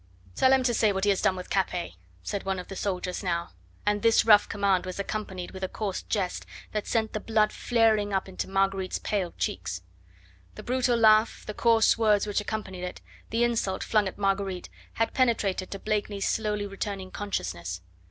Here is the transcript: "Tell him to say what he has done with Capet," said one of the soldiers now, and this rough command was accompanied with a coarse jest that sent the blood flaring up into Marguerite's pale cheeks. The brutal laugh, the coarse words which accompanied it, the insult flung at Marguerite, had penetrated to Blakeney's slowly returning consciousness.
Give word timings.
"Tell 0.33 0.51
him 0.51 0.63
to 0.63 0.73
say 0.73 0.91
what 0.91 1.03
he 1.03 1.11
has 1.11 1.21
done 1.21 1.35
with 1.35 1.51
Capet," 1.51 1.91
said 2.23 2.41
one 2.43 2.57
of 2.57 2.69
the 2.69 2.75
soldiers 2.75 3.21
now, 3.21 3.51
and 3.85 4.01
this 4.01 4.25
rough 4.25 4.49
command 4.49 4.83
was 4.83 4.97
accompanied 4.99 5.51
with 5.51 5.63
a 5.63 5.67
coarse 5.67 6.01
jest 6.01 6.43
that 6.71 6.87
sent 6.87 7.13
the 7.13 7.19
blood 7.19 7.51
flaring 7.51 8.11
up 8.11 8.27
into 8.27 8.49
Marguerite's 8.49 8.97
pale 8.97 9.31
cheeks. 9.37 9.83
The 10.55 10.63
brutal 10.63 10.97
laugh, 10.97 11.43
the 11.45 11.53
coarse 11.53 11.99
words 11.99 12.25
which 12.25 12.41
accompanied 12.41 12.83
it, 12.83 12.99
the 13.29 13.43
insult 13.43 13.83
flung 13.83 14.07
at 14.07 14.17
Marguerite, 14.17 14.69
had 14.93 15.13
penetrated 15.13 15.69
to 15.69 15.77
Blakeney's 15.77 16.27
slowly 16.27 16.65
returning 16.65 17.11
consciousness. 17.11 17.81